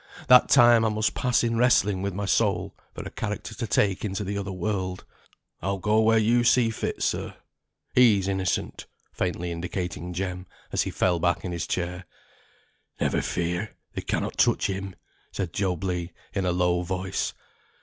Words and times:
That 0.29 0.49
time 0.49 0.83
I 0.83 0.89
must 0.89 1.13
pass 1.13 1.43
in 1.43 1.57
wrestling 1.59 2.01
with 2.01 2.15
my 2.15 2.25
soul 2.25 2.75
for 2.95 3.03
a 3.03 3.11
character 3.11 3.53
to 3.53 3.67
take 3.67 4.03
into 4.03 4.23
the 4.23 4.35
other 4.35 4.51
world. 4.51 5.05
I'll 5.61 5.77
go 5.77 6.01
where 6.01 6.17
you 6.17 6.43
see 6.43 6.71
fit, 6.71 7.03
sir. 7.03 7.35
He's 7.93 8.27
innocent," 8.27 8.87
faintly 9.13 9.51
indicating 9.51 10.11
Jem, 10.13 10.47
as 10.71 10.81
he 10.81 10.89
fell 10.89 11.19
back 11.19 11.45
in 11.45 11.51
his 11.51 11.67
chair. 11.67 12.05
"Never 12.99 13.21
fear! 13.21 13.75
They 13.93 14.01
cannot 14.01 14.39
touch 14.39 14.65
him," 14.71 14.95
said 15.31 15.53
Job 15.53 15.83
Legh, 15.83 16.09
in 16.33 16.47
a 16.47 16.51
low 16.51 16.81
voice. 16.81 17.35